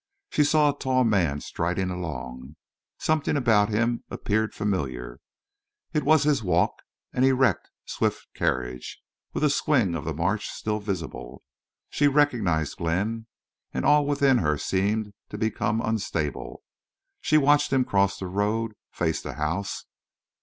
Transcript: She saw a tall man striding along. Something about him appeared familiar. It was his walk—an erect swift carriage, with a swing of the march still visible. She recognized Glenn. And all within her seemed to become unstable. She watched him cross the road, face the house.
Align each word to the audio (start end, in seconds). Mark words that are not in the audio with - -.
She 0.31 0.43
saw 0.43 0.71
a 0.73 0.79
tall 0.79 1.03
man 1.03 1.41
striding 1.41 1.91
along. 1.91 2.55
Something 2.97 3.37
about 3.37 3.69
him 3.69 4.03
appeared 4.09 4.55
familiar. 4.55 5.19
It 5.93 6.01
was 6.03 6.23
his 6.23 6.41
walk—an 6.41 7.23
erect 7.23 7.69
swift 7.85 8.25
carriage, 8.33 8.99
with 9.31 9.43
a 9.43 9.49
swing 9.51 9.93
of 9.93 10.03
the 10.03 10.15
march 10.15 10.49
still 10.49 10.79
visible. 10.79 11.43
She 11.91 12.07
recognized 12.07 12.77
Glenn. 12.77 13.27
And 13.75 13.85
all 13.85 14.07
within 14.07 14.39
her 14.39 14.57
seemed 14.57 15.13
to 15.29 15.37
become 15.37 15.81
unstable. 15.81 16.63
She 17.19 17.37
watched 17.37 17.71
him 17.71 17.85
cross 17.85 18.17
the 18.17 18.25
road, 18.25 18.73
face 18.91 19.21
the 19.21 19.33
house. 19.33 19.85